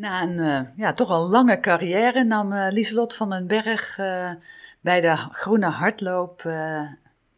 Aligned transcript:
Na 0.00 0.22
een 0.22 0.38
uh, 0.38 0.60
ja, 0.76 0.92
toch 0.92 1.08
al 1.08 1.28
lange 1.28 1.60
carrière 1.60 2.24
nam 2.24 2.52
uh, 2.52 2.66
Lieselot 2.70 3.14
van 3.14 3.30
den 3.30 3.46
Berg 3.46 3.98
uh, 3.98 4.30
bij 4.80 5.00
de 5.00 5.16
Groene 5.16 5.66
Hardloop 5.66 6.42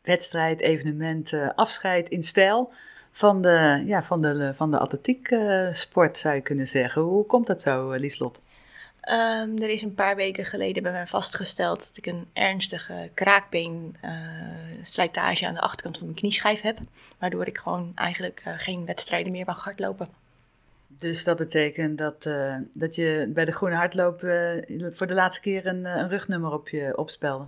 wedstrijd, 0.03 0.61
evenement, 0.61 1.33
afscheid 1.55 2.09
in 2.09 2.23
stijl 2.23 2.73
van 3.13 3.43
de, 3.43 3.83
ja, 3.87 4.03
van 4.03 4.23
de, 4.23 4.53
van 4.55 4.71
de 4.71 4.79
atletiek 4.79 5.37
sport, 5.73 6.19
zou 6.19 6.35
je 6.35 6.41
kunnen 6.41 6.69
zeggen. 6.69 7.03
Hoe 7.03 7.27
komt 7.27 7.47
dat 7.47 7.61
zo, 7.61 7.93
Lieselot? 7.93 8.41
Um, 9.11 9.63
er 9.63 9.69
is 9.69 9.83
een 9.83 9.95
paar 9.95 10.17
weken 10.17 10.45
geleden 10.45 10.83
bij 10.83 10.93
mij 10.93 11.07
vastgesteld 11.07 11.87
dat 11.89 11.97
ik 11.97 12.07
een 12.07 12.27
ernstige 12.33 13.11
kraakbeen 13.15 13.97
slijtage 14.83 15.47
aan 15.47 15.55
de 15.55 15.61
achterkant 15.61 15.97
van 15.99 16.07
mijn 16.07 16.19
knieschijf 16.19 16.61
heb. 16.61 16.79
Waardoor 17.19 17.47
ik 17.47 17.59
gewoon 17.59 17.93
eigenlijk 17.95 18.43
geen 18.57 18.85
wedstrijden 18.85 19.33
meer 19.33 19.47
mag 19.47 19.65
hardlopen. 19.65 20.22
Dus 20.99 21.25
dat 21.25 21.37
betekent 21.37 21.99
dat, 21.99 22.27
uh, 22.27 22.57
dat 22.73 22.95
je 22.95 23.31
bij 23.35 23.45
de 23.45 23.53
Groene 23.53 23.77
Hardloop 23.77 24.23
uh, 24.23 24.63
voor 24.93 25.07
de 25.07 25.15
laatste 25.15 25.41
keer 25.41 25.67
een, 25.67 25.85
een, 25.85 26.09
rugnummer 26.09 26.53
op 26.53 26.69
je 26.69 26.97
opspelde? 26.97 27.47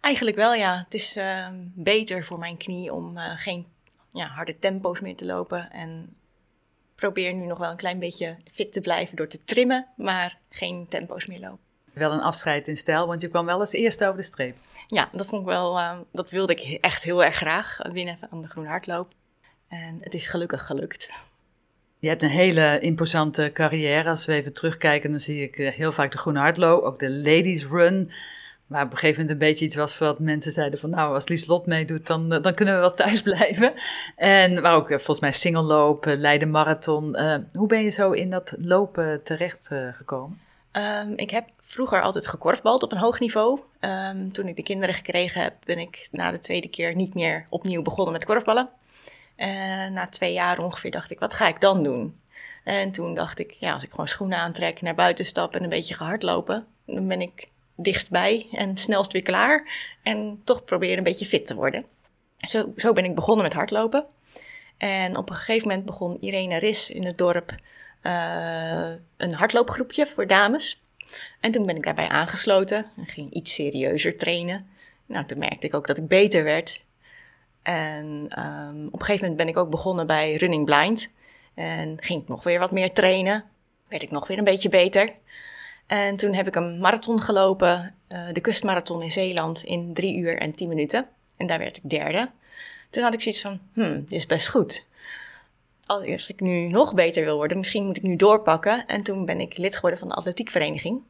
Eigenlijk 0.00 0.36
wel, 0.36 0.54
ja. 0.54 0.82
Het 0.84 0.94
is 0.94 1.16
uh, 1.16 1.48
beter 1.74 2.24
voor 2.24 2.38
mijn 2.38 2.56
knie 2.56 2.92
om 2.92 3.16
geen 3.16 3.66
ja, 4.12 4.26
harde 4.26 4.58
tempo's 4.58 5.00
meer 5.00 5.16
te 5.16 5.26
lopen. 5.26 5.70
En 5.70 6.16
probeer 6.94 7.34
nu 7.34 7.46
nog 7.46 7.58
wel 7.58 7.70
een 7.70 7.76
klein 7.76 7.98
beetje 7.98 8.36
fit 8.52 8.72
te 8.72 8.80
blijven 8.80 9.16
door 9.16 9.28
te 9.28 9.44
trimmen, 9.44 9.86
maar 9.96 10.38
geen 10.50 10.86
tempo's 10.88 11.26
meer 11.26 11.40
lopen. 11.40 11.58
Wel 11.92 12.12
een 12.12 12.20
afscheid 12.20 12.68
in 12.68 12.76
stijl, 12.76 13.06
want 13.06 13.20
je 13.20 13.28
kwam 13.28 13.46
wel 13.46 13.58
als 13.58 13.72
eerste 13.72 14.04
over 14.04 14.16
de 14.16 14.22
streep. 14.22 14.56
Ja, 14.86 15.08
dat 15.12 15.26
vond 15.26 15.42
ik 15.42 15.48
wel, 15.48 15.80
dat 16.12 16.30
wilde 16.30 16.54
ik 16.54 16.78
echt 16.80 17.02
heel 17.02 17.24
erg 17.24 17.36
graag 17.36 17.78
winnen 17.92 18.18
aan 18.30 18.42
de 18.42 18.48
Groene 18.48 18.68
Hardloop. 18.68 19.12
En 19.68 19.98
het 20.00 20.14
is 20.14 20.26
gelukkig 20.26 20.66
gelukt. 20.66 21.10
Je 22.02 22.08
hebt 22.08 22.22
een 22.22 22.28
hele 22.28 22.78
imposante 22.80 23.50
carrière. 23.54 24.08
Als 24.08 24.24
we 24.24 24.32
even 24.32 24.52
terugkijken, 24.52 25.10
dan 25.10 25.20
zie 25.20 25.42
ik 25.42 25.58
eh, 25.58 25.72
heel 25.72 25.92
vaak 25.92 26.12
de 26.12 26.18
Groene 26.18 26.38
Hardloop, 26.38 26.82
ook 26.82 26.98
de 26.98 27.10
Ladies 27.10 27.66
Run. 27.66 28.12
Waar 28.66 28.84
op 28.84 28.90
een 28.90 28.98
gegeven 28.98 29.20
moment 29.20 29.30
een 29.30 29.48
beetje 29.48 29.64
iets 29.64 29.74
was 29.74 29.98
wat 29.98 30.18
mensen 30.18 30.52
zeiden 30.52 30.78
van 30.78 30.90
nou, 30.90 31.14
als 31.14 31.28
Lieslot 31.28 31.66
meedoet, 31.66 32.06
dan, 32.06 32.32
eh, 32.32 32.42
dan 32.42 32.54
kunnen 32.54 32.74
we 32.74 32.80
wel 32.80 32.94
thuis 32.94 33.22
blijven. 33.32 33.72
En 34.16 34.62
waar 34.62 34.74
ook 34.74 34.90
eh, 34.90 34.96
volgens 34.96 35.20
mij 35.20 35.32
single 35.32 35.62
lopen, 35.62 36.20
Leiden 36.20 36.50
Marathon. 36.50 37.16
hoe 37.52 37.66
ben 37.66 37.82
je 37.82 37.90
zo 37.90 38.10
in 38.10 38.30
dat 38.30 38.52
lopen 38.58 39.20
terecht 39.24 39.68
gekomen? 39.92 40.40
Um, 40.72 41.12
ik 41.16 41.30
heb 41.30 41.44
vroeger 41.62 42.02
altijd 42.02 42.26
gekorfbald 42.26 42.82
op 42.82 42.92
een 42.92 42.98
hoog 42.98 43.20
niveau. 43.20 43.60
Um, 43.80 44.32
toen 44.32 44.48
ik 44.48 44.56
de 44.56 44.62
kinderen 44.62 44.94
gekregen 44.94 45.42
heb, 45.42 45.54
ben 45.64 45.78
ik 45.78 46.08
na 46.10 46.30
de 46.30 46.38
tweede 46.38 46.68
keer 46.68 46.96
niet 46.96 47.14
meer 47.14 47.46
opnieuw 47.48 47.82
begonnen 47.82 48.12
met 48.12 48.24
korfballen. 48.24 48.68
En 49.42 49.92
na 49.92 50.06
twee 50.06 50.32
jaar 50.32 50.58
ongeveer 50.58 50.90
dacht 50.90 51.10
ik, 51.10 51.18
wat 51.18 51.34
ga 51.34 51.48
ik 51.48 51.60
dan 51.60 51.82
doen? 51.82 52.20
En 52.64 52.92
toen 52.92 53.14
dacht 53.14 53.38
ik, 53.38 53.50
ja, 53.50 53.72
als 53.72 53.82
ik 53.82 53.90
gewoon 53.90 54.08
schoenen 54.08 54.38
aantrek, 54.38 54.80
naar 54.80 54.94
buiten 54.94 55.24
stap 55.24 55.54
en 55.54 55.62
een 55.62 55.68
beetje 55.68 55.94
ga 55.94 56.04
hardlopen, 56.04 56.66
dan 56.86 57.08
ben 57.08 57.20
ik 57.20 57.48
dichtstbij 57.76 58.48
en 58.52 58.76
snelst 58.76 59.12
weer 59.12 59.22
klaar. 59.22 59.68
En 60.02 60.40
toch 60.44 60.64
proberen 60.64 60.98
een 60.98 61.04
beetje 61.04 61.24
fit 61.24 61.46
te 61.46 61.54
worden. 61.54 61.84
Zo, 62.38 62.72
zo 62.76 62.92
ben 62.92 63.04
ik 63.04 63.14
begonnen 63.14 63.44
met 63.44 63.52
hardlopen. 63.52 64.06
En 64.76 65.16
op 65.16 65.30
een 65.30 65.36
gegeven 65.36 65.68
moment 65.68 65.86
begon 65.86 66.20
Irene 66.20 66.58
Ris 66.58 66.90
in 66.90 67.06
het 67.06 67.18
dorp 67.18 67.54
uh, 68.02 68.90
een 69.16 69.34
hardloopgroepje 69.34 70.06
voor 70.06 70.26
dames. 70.26 70.82
En 71.40 71.50
toen 71.50 71.66
ben 71.66 71.76
ik 71.76 71.84
daarbij 71.84 72.08
aangesloten 72.08 72.86
en 72.96 73.06
ging 73.06 73.32
iets 73.32 73.54
serieuzer 73.54 74.18
trainen. 74.18 74.66
Nou, 75.06 75.26
toen 75.26 75.38
merkte 75.38 75.66
ik 75.66 75.74
ook 75.74 75.86
dat 75.86 75.98
ik 75.98 76.08
beter 76.08 76.44
werd. 76.44 76.78
En 77.62 78.06
um, 78.38 78.86
op 78.86 79.00
een 79.00 79.06
gegeven 79.06 79.20
moment 79.20 79.36
ben 79.36 79.48
ik 79.48 79.56
ook 79.56 79.70
begonnen 79.70 80.06
bij 80.06 80.34
Running 80.34 80.64
Blind. 80.64 81.12
En 81.54 81.96
ging 82.00 82.22
ik 82.22 82.28
nog 82.28 82.44
weer 82.44 82.58
wat 82.58 82.70
meer 82.70 82.92
trainen. 82.92 83.44
Werd 83.88 84.02
ik 84.02 84.10
nog 84.10 84.26
weer 84.26 84.38
een 84.38 84.44
beetje 84.44 84.68
beter. 84.68 85.10
En 85.86 86.16
toen 86.16 86.34
heb 86.34 86.46
ik 86.46 86.54
een 86.54 86.78
marathon 86.78 87.20
gelopen, 87.20 87.94
uh, 88.08 88.20
de 88.32 88.40
kustmarathon 88.40 89.02
in 89.02 89.12
Zeeland, 89.12 89.64
in 89.64 89.94
drie 89.94 90.16
uur 90.16 90.38
en 90.38 90.54
tien 90.54 90.68
minuten. 90.68 91.06
En 91.36 91.46
daar 91.46 91.58
werd 91.58 91.76
ik 91.76 91.90
derde. 91.90 92.30
Toen 92.90 93.02
had 93.02 93.14
ik 93.14 93.20
zoiets 93.20 93.40
van, 93.40 93.60
hmm, 93.72 94.00
dit 94.00 94.12
is 94.12 94.26
best 94.26 94.48
goed. 94.48 94.84
Als 95.86 96.28
ik 96.28 96.40
nu 96.40 96.66
nog 96.66 96.94
beter 96.94 97.24
wil 97.24 97.36
worden, 97.36 97.58
misschien 97.58 97.86
moet 97.86 97.96
ik 97.96 98.02
nu 98.02 98.16
doorpakken. 98.16 98.86
En 98.86 99.02
toen 99.02 99.24
ben 99.24 99.40
ik 99.40 99.56
lid 99.56 99.74
geworden 99.74 99.98
van 99.98 100.08
de 100.08 100.14
atletiekvereniging. 100.14 101.02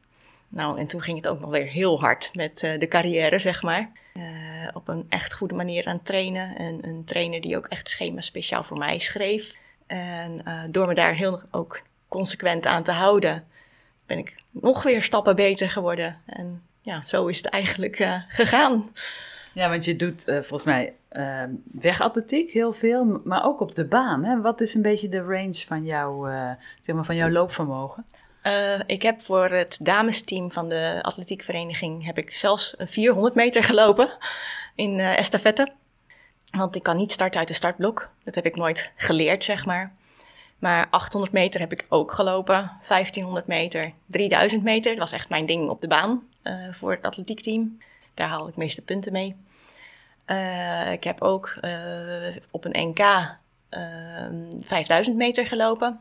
Nou, 0.53 0.79
en 0.79 0.87
toen 0.87 1.01
ging 1.01 1.17
het 1.17 1.27
ook 1.27 1.39
nog 1.39 1.49
weer 1.49 1.67
heel 1.67 1.99
hard 1.99 2.29
met 2.33 2.63
uh, 2.63 2.79
de 2.79 2.87
carrière, 2.87 3.39
zeg 3.39 3.61
maar. 3.61 3.91
Uh, 4.13 4.23
op 4.73 4.87
een 4.87 5.05
echt 5.09 5.33
goede 5.33 5.55
manier 5.55 5.85
aan 5.85 6.01
trainen. 6.03 6.55
En 6.55 6.87
een 6.87 7.03
trainer 7.05 7.41
die 7.41 7.57
ook 7.57 7.65
echt 7.65 7.89
schema's 7.89 8.25
speciaal 8.25 8.63
voor 8.63 8.77
mij 8.77 8.99
schreef. 8.99 9.55
En 9.87 10.41
uh, 10.47 10.63
door 10.69 10.87
me 10.87 10.93
daar 10.93 11.15
heel 11.15 11.41
ook 11.51 11.81
consequent 12.07 12.65
aan 12.65 12.83
te 12.83 12.91
houden, 12.91 13.43
ben 14.05 14.17
ik 14.17 14.35
nog 14.51 14.83
weer 14.83 15.01
stappen 15.01 15.35
beter 15.35 15.69
geworden. 15.69 16.17
En 16.25 16.61
ja, 16.81 17.05
zo 17.05 17.27
is 17.27 17.37
het 17.37 17.45
eigenlijk 17.45 17.95
gegaan. 18.27 18.91
Ja, 19.53 19.69
want 19.69 19.85
je 19.85 19.95
doet 19.95 20.23
volgens 20.23 20.63
mij 20.63 20.93
wegatletiek 21.71 22.51
heel 22.51 22.73
veel, 22.73 23.21
maar 23.23 23.45
ook 23.45 23.59
op 23.59 23.75
de 23.75 23.85
baan. 23.85 24.23
Hè? 24.23 24.41
Wat 24.41 24.61
is 24.61 24.73
een 24.73 24.81
beetje 24.81 25.09
de 25.09 25.21
range 25.21 25.63
van, 25.67 25.85
jou, 25.85 26.29
zeg 26.81 26.95
maar 26.95 27.05
van 27.05 27.15
jouw 27.15 27.29
loopvermogen? 27.29 28.05
Uh, 28.43 28.79
ik 28.85 29.01
heb 29.01 29.21
voor 29.21 29.49
het 29.49 29.79
damesteam 29.81 30.51
van 30.51 30.69
de 30.69 30.99
atletiekvereniging 31.01 32.05
heb 32.05 32.17
ik 32.17 32.35
zelfs 32.35 32.73
een 32.77 32.87
400 32.87 33.35
meter 33.35 33.63
gelopen 33.63 34.17
in 34.75 34.99
uh, 34.99 35.17
estafette. 35.17 35.71
Want 36.51 36.75
ik 36.75 36.83
kan 36.83 36.97
niet 36.97 37.11
starten 37.11 37.39
uit 37.39 37.47
de 37.47 37.53
startblok. 37.53 38.09
Dat 38.23 38.35
heb 38.35 38.45
ik 38.45 38.55
nooit 38.55 38.93
geleerd, 38.95 39.43
zeg 39.43 39.65
maar. 39.65 39.93
Maar 40.59 40.87
800 40.89 41.33
meter 41.33 41.59
heb 41.59 41.71
ik 41.71 41.85
ook 41.89 42.11
gelopen. 42.11 42.71
1500 42.87 43.47
meter, 43.47 43.91
3000 44.05 44.63
meter. 44.63 44.91
Dat 44.91 44.99
was 44.99 45.11
echt 45.11 45.29
mijn 45.29 45.45
ding 45.45 45.69
op 45.69 45.81
de 45.81 45.87
baan 45.87 46.23
uh, 46.43 46.53
voor 46.71 46.91
het 46.91 47.03
atletiekteam. 47.03 47.77
Daar 48.13 48.27
haal 48.27 48.47
ik 48.47 48.55
meeste 48.55 48.81
punten 48.81 49.11
mee. 49.11 49.35
ik 50.91 51.03
heb 51.03 51.21
ook 51.21 51.55
op 52.51 52.65
een 52.65 52.89
NK 52.89 53.35
5000 54.61 55.15
meter 55.15 55.45
gelopen. 55.45 55.99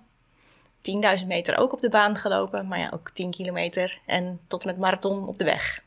10.000 1.21 1.27
meter 1.27 1.57
ook 1.57 1.73
op 1.73 1.81
de 1.81 1.89
baan 1.89 2.17
gelopen, 2.17 2.69
maar 2.69 2.79
ja, 2.79 2.91
ook 2.95 3.11
10 3.11 3.31
kilometer 3.31 3.99
en 4.07 4.41
tot 4.47 4.65
met 4.65 4.79
marathon 4.79 5.27
op 5.29 5.39
de 5.39 5.45
weg. 5.45 5.83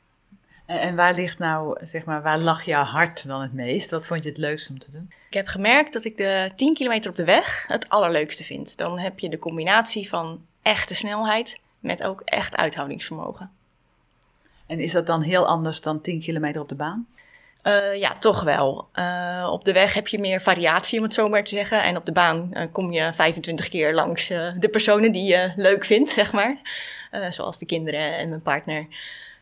En, 0.66 0.79
en 0.79 0.95
waar 0.95 1.13
ligt 1.13 1.39
nou, 1.39 1.85
zeg 1.85 2.06
maar, 2.06 2.22
waar 2.22 2.39
lag 2.39 2.63
jouw 2.63 2.83
hart 2.83 3.28
dan 3.28 3.41
het 3.41 3.53
meest? 3.53 3.89
Wat 3.89 4.06
vond 4.06 4.23
je 4.23 4.29
het 4.29 4.38
leukst 4.38 4.69
om 4.69 4.79
te 4.79 4.91
doen? 4.91 5.11
Ik 5.29 5.33
heb 5.33 5.47
gemerkt 5.47 5.94
dat 5.94 6.06
ik 6.06 6.17
de 6.17 6.51
10 6.56 6.73
kilometer 6.73 7.09
op 7.09 7.17
de 7.17 7.23
weg 7.23 7.66
het 7.67 7.89
allerleukste 7.89 8.44
vind. 8.44 8.78
Dan 8.78 9.00
heb 9.00 9.19
je 9.19 9.29
de 9.29 9.39
combinatie 9.39 10.09
van 10.09 10.45
echte 10.61 10.95
snelheid 10.95 11.63
met 11.79 12.03
ook 12.03 12.22
echt 12.22 12.56
uithoudingsvermogen. 12.56 13.51
En 14.67 14.79
is 14.79 14.91
dat 14.91 15.07
dan 15.07 15.22
heel 15.22 15.47
anders 15.47 15.81
dan 15.81 16.01
10 16.01 16.22
kilometer 16.22 16.62
op 16.62 16.69
de 16.69 16.75
baan? 16.75 17.07
Uh, 17.67 17.95
ja, 17.95 18.17
toch 18.17 18.43
wel. 18.43 18.87
Uh, 18.95 19.49
op 19.51 19.65
de 19.65 19.73
weg 19.73 19.93
heb 19.93 20.07
je 20.07 20.19
meer 20.19 20.41
variatie, 20.41 20.97
om 20.97 21.03
het 21.03 21.13
zo 21.13 21.29
maar 21.29 21.43
te 21.43 21.49
zeggen. 21.49 21.83
En 21.83 21.97
op 21.97 22.05
de 22.05 22.11
baan 22.11 22.49
uh, 22.53 22.63
kom 22.71 22.91
je 22.91 23.13
25 23.13 23.69
keer 23.69 23.93
langs 23.93 24.27
de 24.27 24.69
personen 24.71 25.11
die 25.11 25.23
je 25.23 25.53
leuk 25.55 25.85
vindt, 25.85 26.09
zeg 26.09 26.31
maar. 26.31 26.57
zoals 27.29 27.59
de 27.59 27.65
kinderen 27.65 28.17
en 28.17 28.29
mijn 28.29 28.41
partner, 28.41 28.87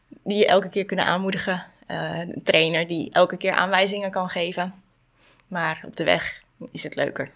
die 0.08 0.38
je 0.38 0.46
elke 0.46 0.70
keer 0.70 0.86
kunnen 0.86 1.06
aanmoedigen. 1.06 1.64
een 1.88 2.42
trainer 2.44 2.88
die 2.88 3.12
elke 3.12 3.38
keer 3.38 3.52
aanwijzingen 3.52 4.12
kan 4.12 4.30
geven. 4.30 4.74
Maar 5.48 5.82
op 5.86 5.96
de 5.96 6.04
weg 6.04 6.42
is 6.72 6.84
het 6.84 6.96
leuker. 6.96 7.30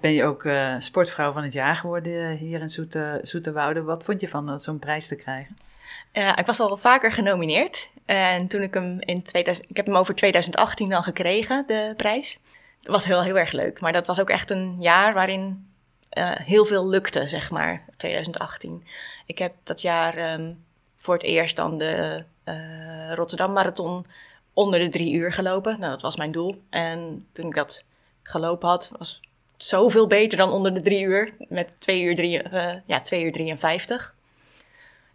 Ben 0.00 0.12
je 0.12 0.24
ook 0.24 0.48
sportvrouw 0.78 1.32
van 1.32 1.42
het 1.42 1.52
jaar 1.52 1.76
geworden 1.76 2.36
hier 2.36 2.60
in 2.60 2.70
Zoete, 2.70 3.20
Zoeterwoude? 3.22 3.82
Wat 3.82 4.04
vond 4.04 4.20
je 4.20 4.28
van 4.28 4.60
zo'n 4.60 4.78
prijs 4.78 5.08
te 5.08 5.16
krijgen? 5.16 5.56
Uh, 6.12 6.32
ik 6.36 6.46
was 6.46 6.60
al 6.60 6.76
vaker 6.76 7.12
genomineerd. 7.12 7.88
En 8.04 8.46
toen 8.46 8.62
ik 8.62 8.74
hem 8.74 9.00
in 9.00 9.22
2000, 9.22 9.70
ik 9.70 9.76
heb 9.76 9.86
hem 9.86 9.96
over 9.96 10.14
2018 10.14 10.88
dan 10.88 11.02
gekregen, 11.02 11.64
de 11.66 11.94
prijs. 11.96 12.38
Dat 12.82 12.94
was 12.94 13.04
heel, 13.04 13.22
heel 13.22 13.38
erg 13.38 13.52
leuk. 13.52 13.80
Maar 13.80 13.92
dat 13.92 14.06
was 14.06 14.20
ook 14.20 14.30
echt 14.30 14.50
een 14.50 14.76
jaar 14.80 15.14
waarin 15.14 15.68
uh, 16.12 16.30
heel 16.34 16.64
veel 16.64 16.88
lukte, 16.88 17.28
zeg 17.28 17.50
maar, 17.50 17.84
2018. 17.96 18.86
Ik 19.26 19.38
heb 19.38 19.54
dat 19.62 19.80
jaar 19.82 20.32
um, 20.32 20.64
voor 20.96 21.14
het 21.14 21.22
eerst 21.22 21.56
dan 21.56 21.78
de 21.78 22.24
uh, 22.44 23.12
Rotterdam 23.14 23.52
Marathon 23.52 24.06
onder 24.52 24.78
de 24.78 24.88
drie 24.88 25.12
uur 25.12 25.32
gelopen. 25.32 25.80
Nou, 25.80 25.92
dat 25.92 26.02
was 26.02 26.16
mijn 26.16 26.32
doel. 26.32 26.62
En 26.70 27.26
toen 27.32 27.46
ik 27.46 27.54
dat 27.54 27.84
gelopen 28.22 28.68
had, 28.68 28.92
was 28.98 29.20
zoveel 29.56 30.06
beter 30.06 30.38
dan 30.38 30.50
onder 30.50 30.74
de 30.74 30.80
drie 30.80 31.04
uur. 31.04 31.34
Met 31.38 31.74
2 31.78 32.02
uur, 32.02 32.14
drie, 32.14 32.42
ja, 32.86 33.00
2 33.00 33.22
uur 33.22 33.32
53. 33.32 34.14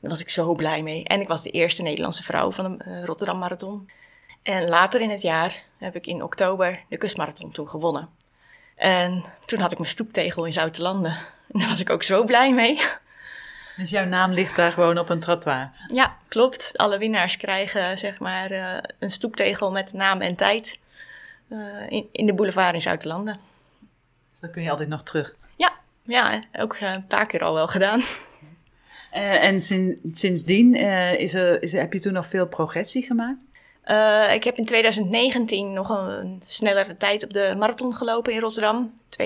Daar 0.01 0.09
was 0.09 0.21
ik 0.21 0.29
zo 0.29 0.53
blij 0.53 0.81
mee. 0.81 1.03
En 1.03 1.21
ik 1.21 1.27
was 1.27 1.43
de 1.43 1.49
eerste 1.49 1.81
Nederlandse 1.81 2.23
vrouw 2.23 2.51
van 2.51 2.77
de 2.77 2.83
uh, 2.87 3.03
Rotterdam 3.03 3.39
Marathon. 3.39 3.89
En 4.43 4.67
later 4.67 5.01
in 5.01 5.09
het 5.09 5.21
jaar 5.21 5.63
heb 5.77 5.95
ik 5.95 6.07
in 6.07 6.23
oktober 6.23 6.83
de 6.89 6.97
kustmarathon 6.97 7.51
toen 7.51 7.69
gewonnen. 7.69 8.09
En 8.75 9.23
toen 9.45 9.59
had 9.59 9.71
ik 9.71 9.77
mijn 9.77 9.89
stoeptegel 9.89 10.45
in 10.45 10.53
Zoutelanden. 10.53 11.11
En 11.51 11.59
daar 11.59 11.69
was 11.69 11.79
ik 11.79 11.89
ook 11.89 12.03
zo 12.03 12.23
blij 12.23 12.53
mee. 12.53 12.81
Dus 13.77 13.89
jouw 13.89 14.05
naam 14.05 14.31
ligt 14.31 14.55
daar 14.55 14.71
gewoon 14.71 14.97
op 14.97 15.09
een 15.09 15.19
trottoir? 15.19 15.71
Ja, 15.87 16.15
klopt. 16.27 16.77
Alle 16.77 16.97
winnaars 16.97 17.37
krijgen 17.37 17.97
zeg 17.97 18.19
maar 18.19 18.51
uh, 18.51 18.77
een 18.99 19.11
stoeptegel 19.11 19.71
met 19.71 19.93
naam 19.93 20.21
en 20.21 20.35
tijd 20.35 20.79
uh, 21.47 21.89
in, 21.89 22.07
in, 22.11 22.25
de 22.25 22.33
boulevard 22.33 22.73
in 22.73 22.81
Zoutelanden. 22.81 23.33
Dus 24.29 24.39
dan 24.39 24.51
kun 24.51 24.61
je 24.61 24.69
altijd 24.69 24.89
nog 24.89 25.03
terug? 25.03 25.35
Ja, 25.55 25.73
ja 26.03 26.39
ook 26.59 26.77
een 26.79 27.07
paar 27.07 27.25
keer 27.25 27.43
al 27.43 27.53
wel 27.53 27.67
gedaan. 27.67 28.03
Uh, 29.13 29.43
en 29.43 29.61
sindsdien 30.11 30.75
uh, 30.75 31.19
is 31.19 31.33
er, 31.33 31.59
heb 31.79 31.93
je 31.93 31.99
toen 31.99 32.13
nog 32.13 32.27
veel 32.27 32.47
progressie 32.47 33.03
gemaakt? 33.03 33.41
Uh, 33.85 34.33
ik 34.33 34.43
heb 34.43 34.57
in 34.57 34.65
2019 34.65 35.73
nog 35.73 35.89
een, 35.89 36.41
snellere 36.45 36.97
tijd 36.97 37.23
op 37.23 37.33
de 37.33 37.55
marathon 37.57 37.95
gelopen 37.95 38.33
in 38.33 38.39
Rotterdam, 38.39 38.99
2,51. 39.21 39.23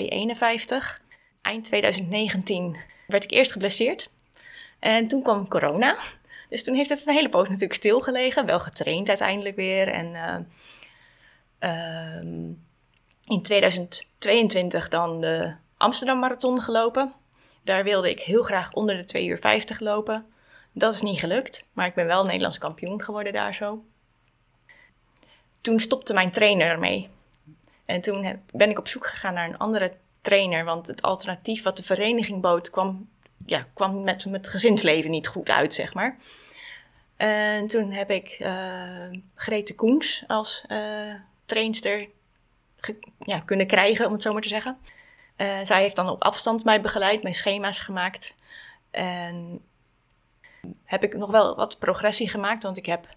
Eind 1.41 1.65
2019 1.65 2.77
werd 3.07 3.23
ik 3.23 3.31
eerst 3.31 3.51
geblesseerd. 3.51 4.11
En 4.79 5.07
toen 5.07 5.21
kwam 5.21 5.47
corona. 5.47 5.97
Dus 6.49 6.63
toen 6.63 6.75
heeft 6.75 6.89
het 6.89 7.07
een 7.07 7.13
hele 7.13 7.29
poos 7.29 7.47
natuurlijk 7.47 7.73
stilgelegen. 7.73 8.45
Wel 8.45 8.59
getraind 8.59 9.07
uiteindelijk 9.07 9.55
weer. 9.55 9.87
En 9.87 10.13
uh, 11.63 12.21
in 13.25 13.41
2022 13.41 14.89
dan 14.89 15.21
de 15.21 15.53
Amsterdam 15.77 16.19
Marathon 16.19 16.61
gelopen. 16.61 17.13
Daar 17.65 17.83
wilde 17.83 18.09
ik 18.09 18.21
heel 18.21 18.43
graag 18.43 18.73
onder 18.73 18.97
de 18.97 19.05
2 19.05 19.27
uur 19.27 19.39
50 19.39 19.79
lopen. 19.79 20.25
Dat 20.71 20.93
is 20.93 21.01
niet 21.01 21.19
gelukt, 21.19 21.63
maar 21.73 21.87
ik 21.87 21.93
ben 21.93 22.05
wel 22.05 22.25
Nederlands 22.25 22.57
kampioen 22.57 23.03
geworden 23.03 23.33
daar 23.33 23.53
zo. 23.53 23.83
Toen 25.61 25.79
stopte 25.79 26.13
mijn 26.13 26.31
trainer 26.31 26.67
ermee. 26.67 27.09
En 27.85 28.01
toen 28.01 28.39
ben 28.51 28.69
ik 28.69 28.79
op 28.79 28.87
zoek 28.87 29.07
gegaan 29.07 29.33
naar 29.33 29.47
een 29.47 29.57
andere 29.57 29.93
trainer, 30.21 30.65
want 30.65 30.87
het 30.87 31.01
alternatief 31.01 31.63
wat 31.63 31.77
de 31.77 31.83
vereniging 31.83 32.41
bood 32.41 32.69
kwam, 32.69 33.09
ja, 33.45 33.67
kwam 33.73 34.03
met 34.03 34.23
het 34.23 34.49
gezinsleven 34.49 35.11
niet 35.11 35.27
goed 35.27 35.49
uit, 35.49 35.73
zeg 35.73 35.93
maar. 35.93 36.17
En 37.17 37.67
toen 37.67 37.91
heb 37.91 38.11
ik 38.11 38.37
uh, 38.39 39.09
Grete 39.35 39.75
Koens 39.75 40.23
als 40.27 40.65
uh, 40.67 41.15
trainster 41.45 42.07
ja, 43.19 43.39
kunnen 43.39 43.67
krijgen, 43.67 44.05
om 44.05 44.13
het 44.13 44.21
zo 44.21 44.33
maar 44.33 44.41
te 44.41 44.47
zeggen. 44.47 44.77
Uh, 45.37 45.59
zij 45.63 45.81
heeft 45.81 45.95
dan 45.95 46.09
op 46.09 46.23
afstand 46.23 46.63
mij 46.63 46.81
begeleid, 46.81 47.23
mijn 47.23 47.35
schema's 47.35 47.79
gemaakt. 47.79 48.37
En 48.91 49.61
heb 50.83 51.03
ik 51.03 51.17
nog 51.17 51.31
wel 51.31 51.55
wat 51.55 51.79
progressie 51.79 52.29
gemaakt, 52.29 52.63
want 52.63 52.77
ik 52.77 52.85
heb 52.85 53.07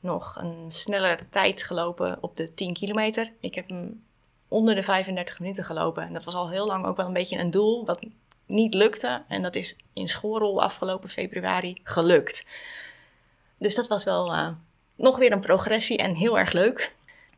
nog 0.00 0.36
een 0.36 0.72
snellere 0.72 1.28
tijd 1.28 1.62
gelopen 1.62 2.18
op 2.20 2.36
de 2.36 2.54
10 2.54 2.74
kilometer. 2.74 3.32
Ik 3.40 3.54
heb 3.54 3.68
hem 3.68 4.04
onder 4.48 4.74
de 4.74 4.82
35 4.82 5.40
minuten 5.40 5.64
gelopen. 5.64 6.02
En 6.02 6.12
dat 6.12 6.24
was 6.24 6.34
al 6.34 6.50
heel 6.50 6.66
lang 6.66 6.86
ook 6.86 6.96
wel 6.96 7.06
een 7.06 7.12
beetje 7.12 7.38
een 7.38 7.50
doel 7.50 7.84
wat 7.84 8.00
niet 8.46 8.74
lukte. 8.74 9.22
En 9.28 9.42
dat 9.42 9.56
is 9.56 9.76
in 9.92 10.08
schoolrol 10.08 10.62
afgelopen 10.62 11.08
februari 11.08 11.80
gelukt. 11.82 12.48
Dus 13.58 13.74
dat 13.74 13.88
was 13.88 14.04
wel 14.04 14.34
uh, 14.34 14.48
nog 14.94 15.16
weer 15.16 15.32
een 15.32 15.40
progressie 15.40 15.98
en 15.98 16.14
heel 16.14 16.38
erg 16.38 16.52
leuk. 16.52 16.94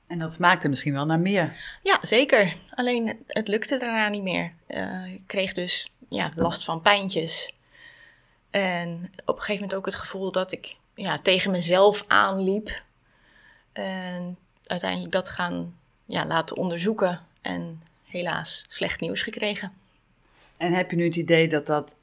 En 0.08 0.18
dat 0.18 0.32
smaakte 0.32 0.68
misschien 0.68 0.92
wel 0.92 1.06
naar 1.06 1.20
meer. 1.20 1.56
Ja, 1.82 1.98
zeker. 2.02 2.56
Alleen 2.70 3.24
het 3.26 3.48
lukte 3.48 3.78
daarna 3.78 4.08
niet 4.08 4.22
meer. 4.22 4.52
Uh, 4.68 5.12
ik 5.12 5.22
kreeg 5.26 5.52
dus 5.52 5.92
ja, 6.08 6.32
last 6.34 6.64
van 6.64 6.82
pijntjes. 6.82 7.52
En 8.50 9.12
op 9.20 9.34
een 9.34 9.40
gegeven 9.40 9.54
moment 9.54 9.74
ook 9.74 9.86
het 9.86 9.94
gevoel 9.94 10.32
dat 10.32 10.52
ik 10.52 10.76
ja, 10.94 11.18
tegen 11.18 11.50
mezelf 11.50 12.04
aanliep. 12.06 12.82
En 13.72 14.38
uiteindelijk 14.66 15.12
dat 15.12 15.30
gaan 15.30 15.74
ja, 16.04 16.26
laten 16.26 16.56
onderzoeken. 16.56 17.20
En 17.42 17.82
helaas 18.04 18.64
slecht 18.68 19.00
nieuws 19.00 19.22
gekregen. 19.22 19.72
En 20.56 20.72
heb 20.72 20.90
je 20.90 20.96
nu 20.96 21.04
het 21.04 21.16
idee 21.16 21.48
dat 21.48 21.66
dat 21.66 21.96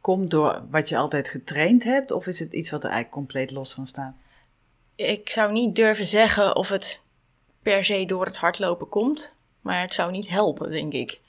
komt 0.00 0.30
door 0.30 0.62
wat 0.70 0.88
je 0.88 0.96
altijd 0.96 1.28
getraind 1.28 1.84
hebt? 1.84 2.10
Of 2.10 2.26
is 2.26 2.38
het 2.38 2.52
iets 2.52 2.70
wat 2.70 2.84
er 2.84 2.90
eigenlijk 2.90 3.14
compleet 3.14 3.50
los 3.50 3.74
van 3.74 3.86
staat? 3.86 4.14
Ik 4.94 5.30
zou 5.30 5.52
niet 5.52 5.76
durven 5.76 6.06
zeggen 6.06 6.56
of 6.56 6.68
het 6.68 7.01
per 7.62 7.84
se 7.84 8.06
door 8.06 8.26
het 8.26 8.36
hardlopen 8.36 8.88
komt. 8.88 9.34
Maar 9.60 9.80
het 9.80 9.94
zou 9.94 10.10
niet 10.10 10.28
helpen, 10.28 10.70
denk 10.70 10.92
ik. 10.92 11.20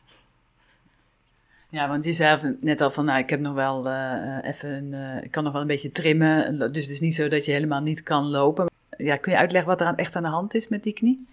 Ja, 1.70 1.88
want 1.88 2.06
je 2.06 2.14
zei 2.14 2.58
net 2.62 2.82
al 2.82 2.92
van, 2.92 3.06
nou, 3.06 3.20
ik 3.20 3.30
heb 3.30 3.40
nog 3.40 3.54
wel 3.54 3.88
uh, 3.88 4.38
even, 4.42 4.92
uh, 4.92 5.24
ik 5.24 5.32
kan 5.32 5.44
nog 5.44 5.54
wel 5.54 5.62
een 5.62 5.68
beetje 5.68 5.92
trimmen. 5.92 6.58
Dus 6.72 6.84
het 6.84 6.94
is 6.94 7.00
niet 7.00 7.16
zo 7.16 7.28
dat 7.28 7.46
je 7.46 7.52
helemaal 7.52 7.82
niet 7.82 8.04
kan 8.04 8.24
lopen. 8.24 8.70
Ja, 8.98 9.18
kun 9.18 9.32
je 9.32 9.38
uitleggen 9.38 9.70
wat 9.70 9.82
er 9.82 9.88
aan, 9.88 9.98
echt 9.98 10.16
aan 10.16 10.24
de 10.24 10.30
hand 10.30 10.54
is 10.54 10.68
met 10.68 10.84
die 10.84 10.94
knie? 10.94 11.28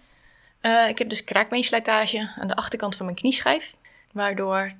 Uh, 0.61 0.87
ik 0.89 0.97
heb 0.97 1.09
dus 1.09 1.23
kraakbeenslijtage 1.23 2.31
aan 2.35 2.47
de 2.47 2.55
achterkant 2.55 2.95
van 2.95 3.05
mijn 3.05 3.17
knieschijf. 3.17 3.75
Waardoor 4.11 4.71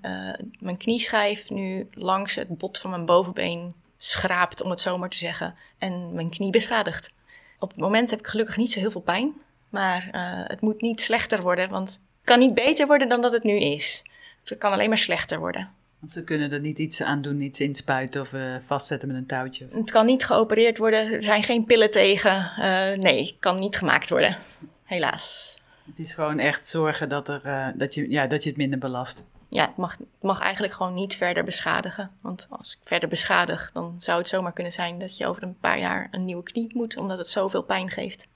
mijn 0.60 0.78
knieschijf 0.78 1.50
nu 1.50 1.88
langs 1.94 2.36
het 2.36 2.58
bot 2.58 2.78
van 2.78 2.90
mijn 2.90 3.06
bovenbeen 3.06 3.74
schraapt, 3.98 4.64
om 4.64 4.70
het 4.70 4.82
zo 4.82 4.98
maar 4.98 5.10
te 5.10 5.18
zeggen. 5.18 5.56
En 5.78 6.14
mijn 6.14 6.30
knie 6.30 6.52
beschadigt. 6.52 7.14
Op 7.60 7.70
het 7.70 7.80
moment 7.80 8.10
heb 8.10 8.20
ik 8.20 8.28
gelukkig 8.28 8.58
niet 8.58 8.72
zo 8.72 8.80
heel 8.80 8.92
veel 8.92 9.02
pijn. 9.02 9.34
Maar 9.72 10.10
het 10.48 10.62
moet 10.62 10.82
niet 10.82 11.02
slechter 11.02 11.42
worden, 11.42 11.70
want 11.70 11.90
het 11.92 12.02
kan 12.24 12.40
niet 12.40 12.54
beter 12.54 12.88
worden 12.88 13.10
dan 13.10 13.22
dat 13.22 13.32
het 13.32 13.44
nu 13.44 13.60
is. 13.60 14.04
Het 14.44 14.58
kan 14.58 14.72
alleen 14.72 14.90
maar 14.90 14.98
slechter 14.98 15.40
worden. 15.40 15.70
Want 16.00 16.14
ze 16.14 16.24
kunnen 16.24 16.52
er 16.52 16.60
niet 16.60 16.78
iets 16.78 17.02
aan 17.02 17.22
doen, 17.22 17.42
iets 17.42 17.60
inspuiten 17.60 18.22
of 18.22 18.34
uh, 18.34 18.56
vastzetten 18.66 19.08
met 19.08 19.18
een 19.18 19.26
touwtje. 19.26 19.68
Het 19.72 19.92
kan 19.92 20.06
niet 20.06 20.26
geopereerd 20.26 20.78
worden, 20.78 21.14
er 21.14 21.24
zijn 21.24 21.44
geen 21.44 21.66
pillen 21.66 21.92
tegen. 21.92 22.52
Uh, 22.60 22.98
nee, 22.98 23.38
kan 23.40 23.60
niet 23.60 23.78
gemaakt 23.78 24.10
worden, 24.10 24.38
helaas. 24.84 25.56
Het 25.86 26.00
is 26.00 26.14
gewoon 26.14 26.40
echt 26.40 26.68
zorgen 26.68 27.10
dat, 27.10 27.30
er, 27.30 27.74
dat, 27.76 27.94
je, 27.94 28.10
ja, 28.10 28.28
dat 28.28 28.44
je 28.44 28.50
het 28.50 28.58
minder 28.58 28.80
belast. 28.80 29.24
Ja, 29.48 29.68
het 29.68 29.78
mag, 29.78 29.98
mag 30.22 30.40
eigenlijk 30.40 30.74
gewoon 30.74 30.94
niet 30.94 31.16
verder 31.16 31.44
beschadigen. 31.44 32.12
Want 32.22 32.48
als 32.50 32.74
ik 32.74 32.88
verder 32.88 33.10
beschadig, 33.10 33.72
dan 33.74 33.96
zou 33.98 34.18
het 34.18 34.28
zomaar 34.28 34.54
kunnen 34.54 34.72
zijn 34.74 35.00
dat 35.00 35.18
je 35.18 35.28
over 35.28 35.44
een 35.44 35.58
paar 35.60 35.80
jaar 35.80 36.08
een 36.12 36.26
nieuwe 36.26 36.44
knie 36.44 36.72
moet, 36.74 36.98
omdat 36.98 37.18
het 37.18 37.30
zoveel 37.30 37.64
pijn 37.64 37.90
geeft. 37.90 38.28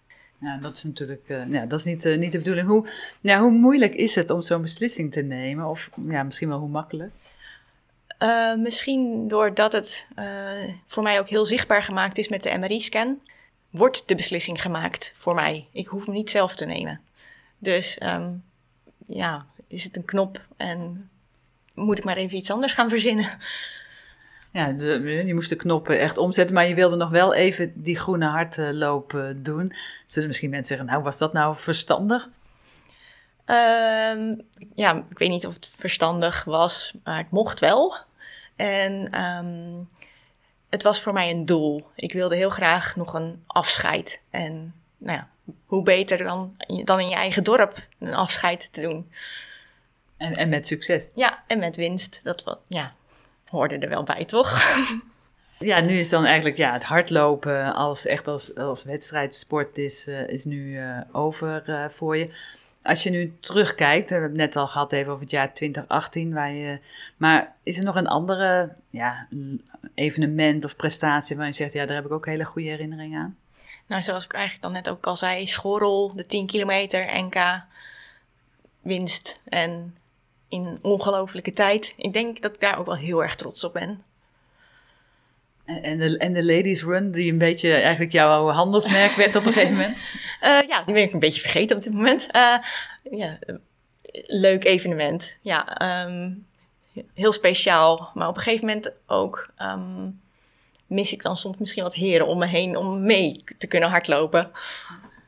Ja, 0.46 0.58
dat 0.58 0.76
is 0.76 0.84
natuurlijk 0.84 1.22
uh, 1.28 1.52
ja, 1.52 1.66
dat 1.66 1.80
is 1.80 1.86
niet, 1.86 2.06
uh, 2.06 2.18
niet 2.18 2.32
de 2.32 2.38
bedoeling. 2.38 2.68
Hoe, 2.68 2.88
ja, 3.22 3.40
hoe 3.40 3.52
moeilijk 3.52 3.96
is 3.96 4.16
het 4.16 4.30
om 4.30 4.42
zo'n 4.42 4.62
beslissing 4.62 5.12
te 5.12 5.22
nemen? 5.22 5.66
Of 5.66 5.90
ja, 6.08 6.24
misschien 6.24 6.48
wel 6.48 6.60
hoe 6.60 6.70
makkelijk? 6.70 7.12
Uh, 8.20 8.56
misschien 8.56 9.28
doordat 9.28 9.72
het 9.74 10.08
voor 10.86 11.04
mij 11.04 11.20
ook 11.20 11.30
heel 11.30 11.46
zichtbaar 11.46 11.84
gemaakt 11.84 12.18
is 12.18 12.30
met 12.30 12.44
de 12.44 12.58
MRI-scan, 12.58 13.20
wordt 13.70 14.08
de 14.08 14.16
beslissing 14.16 14.62
gemaakt 14.62 15.14
voor 15.16 15.36
mij. 15.36 15.66
Ik 15.72 15.88
hoef 15.88 16.06
hem 16.06 16.14
niet 16.14 16.30
zelf 16.30 16.56
te 16.56 16.66
nemen. 16.66 17.00
Dus 17.58 17.98
um, 18.04 18.44
ja, 19.08 19.46
is 19.68 19.84
het 19.84 19.96
een 19.96 20.06
knop 20.06 20.42
en 20.58 21.10
moet 21.74 21.98
ik 21.98 22.04
maar 22.04 22.18
even 22.18 22.38
iets 22.38 22.52
anders 22.52 22.74
gaan 22.74 22.90
verzinnen. 22.90 23.30
Ja, 24.56 24.72
de, 24.72 25.24
je 25.26 25.34
moest 25.34 25.50
de 25.50 25.56
knoppen 25.56 26.00
echt 26.00 26.18
omzetten, 26.18 26.56
maar 26.56 26.68
je 26.68 26.76
wilde 26.76 26.96
nog 26.96 27.10
wel 27.10 27.34
even 27.34 27.72
die 27.76 27.98
groene 27.98 28.26
hardloop 28.26 29.34
doen. 29.36 29.76
Zullen 30.08 30.28
misschien 30.28 30.50
mensen 30.50 30.68
zeggen, 30.68 30.94
nou 30.94 31.04
was 31.04 31.18
dat 31.18 31.34
nou 31.34 31.56
verstandig? 31.58 32.24
Um, 33.46 34.42
ja, 34.76 35.06
ik 35.10 35.18
weet 35.18 35.30
niet 35.30 35.48
of 35.48 35.54
het 35.54 35.72
verstandig 35.76 36.44
was, 36.44 36.94
maar 37.04 37.18
het 37.18 37.32
mocht 37.32 37.60
wel. 37.60 37.96
En 38.56 39.22
um, 39.22 39.90
het 40.70 40.84
was 40.84 41.02
voor 41.02 41.14
mij 41.14 41.30
een 41.30 41.46
doel. 41.46 41.82
Ik 41.96 42.14
wilde 42.14 42.36
heel 42.36 42.50
graag 42.50 42.96
nog 42.96 43.14
een 43.14 43.44
afscheid. 43.48 44.22
En 44.30 44.74
nou 44.98 45.18
ja, 45.18 45.30
hoe 45.66 45.84
beter 45.84 46.18
dan, 46.18 46.56
dan 46.84 47.00
in 47.00 47.10
je 47.10 47.16
eigen 47.16 47.44
dorp 47.44 47.88
een 48.00 48.16
afscheid 48.16 48.74
te 48.74 48.82
doen. 48.82 49.12
En, 50.18 50.34
en 50.34 50.50
met 50.50 50.66
succes. 50.66 51.10
Ja, 51.16 51.44
en 51.48 51.60
met 51.60 51.76
winst. 51.76 52.20
Dat 52.24 52.60
ja, 52.68 52.92
hoorde 53.50 53.78
er 53.78 53.90
wel 53.90 54.04
bij, 54.04 54.26
toch? 54.26 54.54
Ja, 55.60 55.80
nu 55.80 55.98
is 55.98 56.10
dan 56.10 56.26
eigenlijk 56.26 56.58
ja, 56.58 56.74
het 56.74 56.84
hardlopen 56.84 57.74
als 57.74 58.06
echt 58.06 58.28
als, 58.28 58.56
als 58.56 58.84
wedstrijdsport 58.84 59.78
is, 59.78 60.08
uh, 60.08 60.28
is 60.28 60.46
nu 60.46 60.80
uh, 60.80 60.98
over 61.12 61.64
uh, 61.70 61.90
voor 61.90 62.18
je. 62.18 62.34
Als 62.84 63.04
je 63.04 63.10
nu 63.10 63.38
terugkijkt, 63.40 64.08
we 64.08 64.14
hebben 64.14 64.32
het 64.32 64.40
net 64.40 64.56
al 64.56 64.68
gehad 64.68 64.92
even 64.92 65.12
over 65.12 65.22
het 65.22 65.32
jaar 65.32 65.54
2018, 65.54 66.34
waar 66.34 66.52
je, 66.52 66.80
maar 67.18 67.56
is 67.64 67.78
er 67.78 67.84
nog 67.84 67.96
een 67.96 68.08
andere 68.08 68.70
ja, 68.90 69.28
evenement 69.94 70.66
of 70.66 70.76
prestatie 70.76 71.36
waar 71.36 71.46
je 71.46 71.52
zegt, 71.52 71.74
ja, 71.74 71.86
daar 71.86 71.96
heb 71.96 72.06
ik 72.06 72.12
ook 72.12 72.26
hele 72.26 72.46
goede 72.46 72.70
herinneringen 72.70 73.22
aan? 73.22 73.38
Nou, 73.88 74.02
zoals 74.02 74.26
ik 74.26 74.34
eigenlijk 74.34 74.64
dan 74.64 74.74
net 74.74 74.90
ook 74.90 75.06
al 75.06 75.16
zei, 75.16 75.48
schorrel, 75.48 76.16
de 76.16 76.26
10 76.26 76.48
kilometer, 76.48 77.24
NK, 77.24 77.62
winst 78.82 79.40
en 79.44 79.96
in 80.64 80.80
ongelofelijke 80.82 81.54
tijd. 81.54 81.94
Ik 81.98 82.14
denk 82.14 82.42
dat 82.42 82.54
ik 82.54 82.60
daar 82.60 82.80
ook 82.80 82.86
wel 82.86 82.98
heel 82.98 83.24
erg 83.24 83.36
trots 83.36 83.64
op 83.64 83.74
ben. 83.74 84.04
En 85.66 85.98
de, 85.98 86.18
en 86.18 86.34
de 86.34 86.44
Ladies 86.44 86.84
Run, 86.84 87.12
die 87.12 87.32
een 87.32 87.38
beetje 87.38 87.74
eigenlijk 87.74 88.12
jouw 88.12 88.50
handelsmerk 88.50 89.16
werd 89.16 89.36
op 89.36 89.46
een 89.46 89.54
gegeven 89.54 89.76
moment? 89.78 89.98
Uh, 90.44 90.62
ja, 90.68 90.84
die 90.84 90.94
ben 90.94 91.04
ik 91.04 91.14
een 91.14 91.20
beetje 91.20 91.42
vergeten 91.42 91.76
op 91.76 91.84
dit 91.84 91.94
moment. 91.94 92.28
Uh, 92.36 92.58
ja, 93.12 93.40
leuk 94.28 94.64
evenement. 94.64 95.38
Ja, 95.42 95.82
um, 96.06 96.46
heel 97.14 97.32
speciaal. 97.32 98.12
Maar 98.14 98.28
op 98.28 98.36
een 98.36 98.42
gegeven 98.42 98.66
moment 98.66 98.92
ook 99.08 99.50
um, 99.62 100.20
mis 100.88 101.14
ik 101.14 101.22
dan 101.22 101.38
soms 101.38 101.58
misschien 101.58 101.84
wat 101.84 101.94
heren 101.94 102.28
om 102.28 102.38
me 102.38 102.46
heen 102.46 102.78
om 102.78 103.04
mee 103.04 103.44
te 103.58 103.68
kunnen 103.68 103.90
hardlopen. 103.90 104.52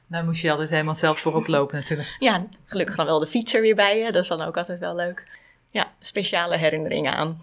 Daar 0.08 0.24
moest 0.24 0.42
je 0.42 0.52
altijd 0.52 0.70
helemaal 0.70 0.96
zelf 0.96 1.20
voorop 1.20 1.48
lopen 1.48 1.76
natuurlijk. 1.76 2.16
Ja, 2.20 2.46
gelukkig 2.66 2.96
dan 2.96 3.06
wel 3.06 3.20
de 3.20 3.28
fietser 3.28 3.62
weer 3.62 3.76
bij 3.76 3.98
je. 3.98 4.12
Dat 4.12 4.24
is 4.24 4.30
dan 4.30 4.42
ook 4.42 4.58
altijd 4.58 4.80
wel 4.80 4.96
leuk. 4.96 5.24
Ja, 5.70 5.92
speciale 6.00 6.58
herinneringen 6.58 7.14
aan. 7.14 7.42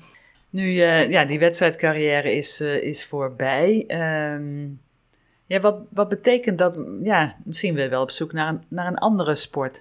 Nu, 0.51 0.73
uh, 0.73 1.11
ja, 1.11 1.25
die 1.25 1.39
wedstrijdcarrière 1.39 2.35
is, 2.35 2.61
uh, 2.61 2.83
is 2.83 3.05
voorbij. 3.05 3.85
Um, 3.89 4.81
ja, 5.47 5.61
wat, 5.61 5.77
wat 5.91 6.09
betekent 6.09 6.59
dat? 6.59 6.79
Ja, 7.03 7.37
misschien 7.45 7.77
je 7.77 7.89
wel 7.89 8.03
op 8.03 8.11
zoek 8.11 8.33
naar 8.33 8.49
een, 8.49 8.65
naar 8.69 8.87
een 8.87 8.99
andere 8.99 9.35
sport. 9.35 9.81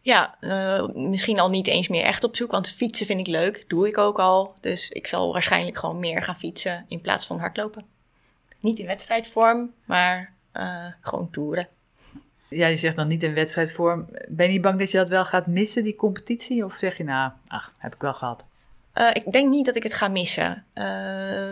Ja, 0.00 0.36
uh, 0.40 0.88
misschien 0.88 1.38
al 1.38 1.50
niet 1.50 1.66
eens 1.66 1.88
meer 1.88 2.04
echt 2.04 2.24
op 2.24 2.36
zoek, 2.36 2.50
want 2.50 2.72
fietsen 2.72 3.06
vind 3.06 3.20
ik 3.20 3.26
leuk, 3.26 3.64
doe 3.68 3.88
ik 3.88 3.98
ook 3.98 4.18
al. 4.18 4.54
Dus 4.60 4.90
ik 4.90 5.06
zal 5.06 5.32
waarschijnlijk 5.32 5.78
gewoon 5.78 5.98
meer 5.98 6.22
gaan 6.22 6.36
fietsen 6.36 6.84
in 6.88 7.00
plaats 7.00 7.26
van 7.26 7.38
hardlopen. 7.38 7.84
Niet 8.60 8.78
in 8.78 8.86
wedstrijdvorm, 8.86 9.72
maar 9.84 10.32
uh, 10.54 10.84
gewoon 11.00 11.30
toeren. 11.30 11.68
Ja, 12.48 12.66
je 12.66 12.76
zegt 12.76 12.96
dan 12.96 13.08
niet 13.08 13.22
in 13.22 13.34
wedstrijdvorm. 13.34 14.08
Ben 14.28 14.46
je 14.46 14.52
niet 14.52 14.62
bang 14.62 14.78
dat 14.78 14.90
je 14.90 14.98
dat 14.98 15.08
wel 15.08 15.24
gaat 15.24 15.46
missen, 15.46 15.84
die 15.84 15.96
competitie? 15.96 16.64
Of 16.64 16.74
zeg 16.74 16.96
je 16.96 17.04
nou, 17.04 17.32
ach, 17.48 17.72
heb 17.78 17.94
ik 17.94 18.00
wel 18.00 18.14
gehad? 18.14 18.46
Uh, 18.94 19.10
ik 19.12 19.32
denk 19.32 19.50
niet 19.50 19.66
dat 19.66 19.76
ik 19.76 19.82
het 19.82 19.94
ga 19.94 20.08
missen. 20.08 20.64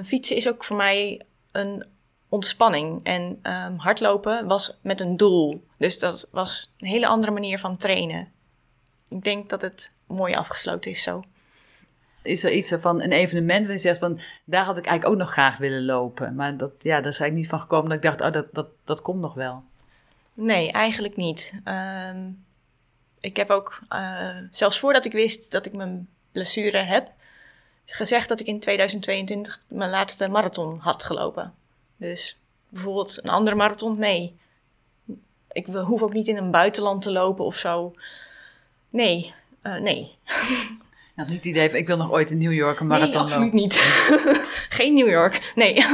fietsen 0.05 0.37
is 0.37 0.49
ook 0.49 0.65
voor 0.65 0.77
mij 0.77 1.23
een 1.53 1.85
ontspanning. 2.29 3.01
En 3.03 3.23
um, 3.43 3.77
hardlopen 3.77 4.47
was 4.47 4.79
met 4.81 5.01
een 5.01 5.17
doel. 5.17 5.65
Dus 5.79 5.99
dat 5.99 6.29
was 6.31 6.73
een 6.79 6.89
hele 6.89 7.07
andere 7.07 7.33
manier 7.33 7.59
van 7.59 7.77
trainen. 7.77 8.29
Ik 9.09 9.23
denk 9.25 9.49
dat 9.49 9.63
het 9.63 9.97
mooi 10.07 10.35
afgesloten 10.35 10.91
is 10.91 11.03
zo. 11.03 11.25
Is 12.27 12.45
er 12.45 12.53
iets 12.53 12.73
van 12.79 13.03
een 13.03 13.13
evenement 13.13 13.65
waar 13.65 13.75
je 13.75 13.81
zegt 13.81 13.99
van 13.99 14.21
daar 14.45 14.65
had 14.65 14.77
ik 14.77 14.87
eigenlijk 14.87 15.15
ook 15.15 15.27
nog 15.27 15.33
graag 15.33 15.59
willen 15.59 15.85
lopen. 15.85 16.35
Maar 16.35 16.57
dat, 16.57 16.71
ja, 16.79 17.01
daar 17.01 17.13
is 17.13 17.19
eigenlijk 17.19 17.35
niet 17.35 17.49
van 17.49 17.61
gekomen 17.61 17.89
dat 17.89 17.97
ik 17.97 18.03
dacht, 18.03 18.21
oh, 18.21 18.33
dat, 18.33 18.47
dat, 18.53 18.69
dat 18.85 19.03
komt 19.03 19.21
nog 19.21 19.35
wel. 19.35 19.63
Nee, 20.35 20.73
eigenlijk 20.73 21.17
niet. 21.17 21.61
Um, 21.65 22.45
ik 23.21 23.37
heb 23.37 23.51
ook, 23.51 23.79
uh, 23.93 24.37
zelfs 24.51 24.79
voordat 24.79 25.05
ik 25.05 25.13
wist 25.13 25.53
dat 25.53 25.67
ik 25.67 25.73
mijn 25.73 26.09
blessure 26.33 26.79
heb, 26.79 27.13
gezegd 27.85 28.29
dat 28.29 28.41
ik 28.41 28.47
in 28.47 28.61
2022 28.61 29.61
mijn 29.69 29.91
laatste 29.91 30.29
marathon 30.29 30.79
had 30.79 31.05
gelopen. 31.05 31.55
Dus 31.97 32.39
bijvoorbeeld 32.69 33.25
een 33.25 33.31
andere 33.31 33.57
marathon, 33.57 33.99
nee. 33.99 34.39
Ik 35.53 35.67
hoef 35.67 36.03
ook 36.03 36.13
niet 36.13 36.29
in 36.29 36.37
een 36.37 36.51
buitenland 36.51 37.03
te 37.03 37.13
lopen 37.13 37.45
of 37.45 37.57
zo. 37.57 37.95
Nee, 38.89 39.35
uh, 39.63 39.77
nee. 39.77 40.15
Had 41.17 41.29
niet 41.29 41.37
het 41.37 41.45
idee 41.45 41.71
van, 41.71 41.79
ik 41.79 41.87
wil 41.87 41.97
nog 41.97 42.11
ooit 42.11 42.31
in 42.31 42.39
New 42.39 42.53
York 42.53 42.81
een 42.81 42.87
marathon 42.87 43.13
nee, 43.13 43.23
absoluut 43.23 43.53
niet. 43.53 43.75
Geen 44.69 44.95
New 44.95 45.09
York, 45.09 45.53
nee. 45.55 45.85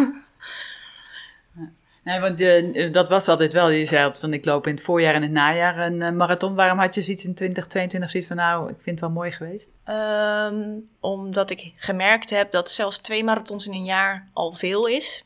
Nee, 2.05 2.21
want 2.21 2.41
uh, 2.41 2.93
dat 2.93 3.09
was 3.09 3.29
altijd 3.29 3.53
wel. 3.53 3.69
Je 3.69 3.85
zei 3.85 4.03
altijd 4.03 4.21
van, 4.21 4.33
ik 4.33 4.45
loop 4.45 4.67
in 4.67 4.75
het 4.75 4.85
voorjaar 4.85 5.15
en 5.15 5.23
het 5.23 5.31
najaar 5.31 5.79
een 5.79 6.01
uh, 6.01 6.11
marathon. 6.11 6.55
Waarom 6.55 6.79
had 6.79 6.95
je 6.95 7.03
zoiets 7.03 7.25
in 7.25 7.35
2022 7.35 8.11
zoiets 8.11 8.29
van, 8.29 8.37
nou, 8.37 8.71
ik 8.71 8.77
vind 8.81 9.01
het 9.01 9.01
wel 9.01 9.11
mooi 9.11 9.31
geweest? 9.31 9.69
Um, 9.87 10.89
omdat 11.01 11.51
ik 11.51 11.73
gemerkt 11.77 12.31
heb 12.31 12.51
dat 12.51 12.71
zelfs 12.71 12.99
twee 12.99 13.25
marathons 13.25 13.67
in 13.67 13.73
een 13.73 13.85
jaar 13.85 14.29
al 14.33 14.53
veel 14.53 14.87
is. 14.87 15.25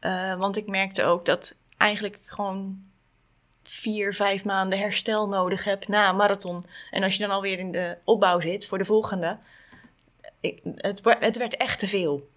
Uh, 0.00 0.38
want 0.38 0.56
ik 0.56 0.66
merkte 0.66 1.04
ook 1.04 1.24
dat 1.24 1.56
eigenlijk 1.76 2.18
gewoon 2.24 2.78
vier, 3.62 4.14
vijf 4.14 4.44
maanden 4.44 4.78
herstel 4.78 5.28
nodig 5.28 5.64
heb 5.64 5.88
na 5.88 6.08
een 6.08 6.16
marathon. 6.16 6.64
En 6.90 7.02
als 7.02 7.16
je 7.16 7.22
dan 7.22 7.30
alweer 7.30 7.58
in 7.58 7.72
de 7.72 7.96
opbouw 8.04 8.40
zit 8.40 8.66
voor 8.66 8.78
de 8.78 8.84
volgende, 8.84 9.36
het, 10.76 11.00
het 11.04 11.36
werd 11.36 11.56
echt 11.56 11.78
te 11.78 11.86
veel. 11.86 12.30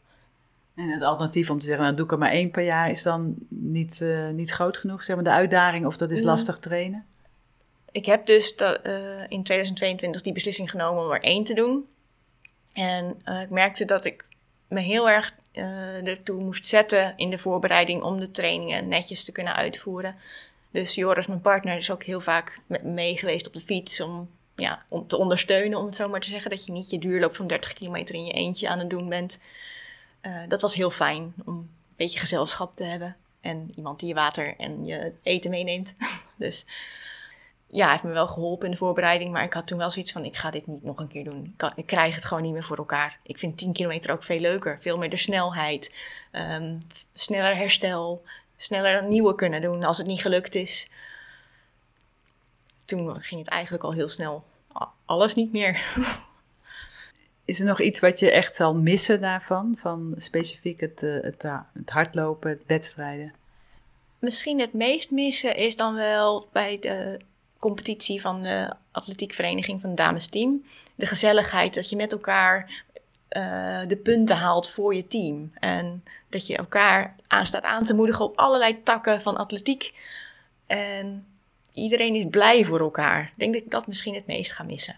En 0.76 0.90
het 0.90 1.02
alternatief 1.02 1.50
om 1.50 1.60
te 1.60 1.66
zeggen, 1.66 1.84
nou 1.84 1.96
doe 1.96 2.06
ik 2.06 2.12
er 2.12 2.18
maar 2.18 2.32
één 2.32 2.52
per 2.52 2.64
jaar, 2.64 2.90
is 2.90 3.04
dan 3.04 3.36
niet, 3.48 4.00
uh, 4.00 4.30
niet 4.30 4.52
groot 4.52 4.78
genoeg, 4.78 5.04
zeg 5.04 5.16
maar, 5.16 5.24
de 5.26 5.32
uitdaging 5.32 5.86
of 5.86 5.98
dat 5.98 6.12
is 6.12 6.20
mm. 6.20 6.26
lastig 6.26 6.60
trainen? 6.60 7.06
Ik 7.92 8.06
heb 8.06 8.26
dus 8.26 8.56
uh, 8.62 9.24
in 9.28 9.44
2022 9.44 10.22
die 10.22 10.34
beslissing 10.34 10.70
genomen 10.70 11.04
om 11.04 11.12
er 11.12 11.24
één 11.24 11.44
te 11.44 11.54
doen. 11.54 11.88
En 12.74 13.22
uh, 13.26 13.42
ik 13.42 13.50
merkte 13.50 13.86
dat 13.86 14.06
ik 14.06 14.26
me 14.68 14.80
heel 14.80 15.10
erg 15.10 15.34
ertoe 16.04 16.44
moest 16.44 16.66
zetten 16.66 17.14
in 17.16 17.30
de 17.30 17.38
voorbereiding 17.38 18.04
om 18.04 18.18
de 18.18 18.32
trainingen 18.32 18.88
netjes 18.88 19.24
te 19.24 19.32
kunnen 19.32 19.56
uitvoeren. 19.56 20.16
Dus 20.76 20.96
Joris, 20.96 21.28
mijn 21.28 21.42
partner, 21.42 21.78
is 21.78 21.92
ook 21.92 22.04
heel 22.04 22.22
vaak 22.22 22.60
mee 22.84 23.18
geweest 23.18 23.48
op 23.48 23.54
de 23.54 23.62
fiets 23.62 24.02
om, 24.02 24.30
ja, 24.56 24.86
om 24.90 25.08
te 25.08 25.18
ondersteunen, 25.18 25.80
om 25.80 25.86
het 25.86 25.96
zo 25.96 26.08
maar 26.08 26.20
te 26.20 26.28
zeggen. 26.28 26.50
Dat 26.50 26.66
je 26.66 26.72
niet 26.72 26.90
je 26.90 27.00
duurloop 27.00 27.36
van 27.36 27.48
30 27.48 27.74
kilometer 27.74 28.16
in 28.16 28.26
je 28.26 28.32
eentje 28.32 28.70
aan 28.70 28.80
het 28.80 28.90
doen 28.90 29.10
bent. 29.10 29.40
Uh, 30.22 30.42
dat 30.48 30.62
was 30.62 30.76
heel 30.76 30.90
fijn 30.90 31.34
om 31.46 31.56
een 31.56 31.70
beetje 31.96 32.20
gezelschap 32.20 32.76
te 32.76 32.84
hebben. 32.84 33.16
En 33.42 33.72
iemand 33.76 34.00
die 34.00 34.08
je 34.08 34.14
water 34.14 34.56
en 34.58 34.86
je 34.86 35.14
eten 35.22 35.50
meeneemt. 35.50 35.96
dus 36.38 36.66
ja, 37.68 37.84
hij 37.84 37.92
heeft 37.92 38.04
me 38.04 38.12
wel 38.12 38.28
geholpen 38.28 38.66
in 38.66 38.72
de 38.72 38.78
voorbereiding. 38.78 39.32
Maar 39.32 39.44
ik 39.44 39.54
had 39.54 39.68
toen 39.68 39.78
wel 39.78 39.90
zoiets 39.90 40.12
van, 40.12 40.26
ik 40.26 40.36
ga 40.36 40.52
dit 40.52 40.68
niet 40.68 40.84
nog 40.84 41.00
een 41.00 41.08
keer 41.08 41.24
doen. 41.24 41.56
Ik, 41.76 41.86
krijg 41.86 42.16
het 42.16 42.26
gewoon 42.26 42.44
niet 42.44 42.54
meer 42.54 42.64
voor 42.64 42.78
elkaar. 42.78 43.18
Ik 43.24 43.38
vind 43.38 43.58
10 43.58 43.74
kilometer 43.74 44.12
ook 44.12 44.24
veel 44.24 44.40
leuker. 44.40 44.78
Veel 44.82 44.98
meer 44.98 45.10
de 45.10 45.18
snelheid. 45.18 45.96
Um, 46.32 46.80
sneller 47.14 47.56
herstel. 47.56 48.24
Sneller 48.58 48.98
een 48.98 49.10
nieuwe 49.10 49.36
kunnen 49.36 49.62
doen 49.62 49.84
als 49.84 49.98
het 49.98 50.08
niet 50.08 50.22
gelukt 50.22 50.56
is. 50.56 50.90
Toen 52.86 53.22
ging 53.22 53.42
het 53.42 53.50
eigenlijk 53.50 53.84
al 53.84 53.94
heel 53.94 54.10
snel 54.10 54.44
alles 55.06 55.36
niet 55.36 55.52
meer. 55.52 55.84
Is 57.46 57.60
er 57.60 57.66
nog 57.66 57.82
iets 57.82 58.00
wat 58.00 58.20
je 58.20 58.32
echt 58.32 58.56
zal 58.56 58.74
missen 58.74 59.22
daarvan? 59.22 59.76
Van 59.80 60.16
specifiek 60.18 60.80
het, 60.80 61.04
uh, 61.04 61.24
het, 61.24 61.44
uh, 61.44 61.60
het 61.74 61.90
hardlopen, 61.90 62.50
het 62.50 62.64
wedstrijden? 62.66 63.34
Misschien 64.20 64.60
het 64.60 64.74
meest 64.74 65.12
missen 65.12 65.56
is 65.56 65.76
dan 65.76 65.96
wel 65.96 66.48
bij 66.52 66.80
de 66.80 67.20
competitie 67.60 68.22
van 68.22 68.42
de 68.42 68.74
atletiekvereniging 68.92 69.82
van 69.82 69.90
het 69.90 69.98
damesteam. 69.98 70.66
De 70.96 71.06
gezelligheid, 71.06 71.74
dat 71.74 71.90
je 71.90 71.96
met 71.96 72.12
elkaar 72.12 72.84
uh, 73.30 73.80
de 73.88 73.98
punten 74.04 74.36
haalt 74.36 74.70
voor 74.70 74.96
je 74.96 75.08
team. 75.08 75.52
En 75.60 76.04
dat 76.30 76.48
je 76.48 76.58
elkaar 76.58 77.16
aan 77.28 77.46
staat 77.46 77.64
aan 77.64 77.84
te 77.84 77.96
moedigen 77.96 78.26
op 78.26 78.38
allerlei 78.38 78.84
takken 78.84 79.22
van 79.22 79.38
atletiek. 79.38 79.92
En 80.68 81.26
iedereen 81.74 82.16
is 82.16 82.26
blij 82.30 82.66
voor 82.66 82.80
elkaar. 82.80 83.24
Ik 83.24 83.34
denk 83.40 83.54
dat 83.54 83.64
ik 83.64 83.72
dat 83.72 83.88
misschien 83.88 84.16
het 84.16 84.28
meest 84.28 84.52
ga 84.52 84.64
missen. 84.64 84.96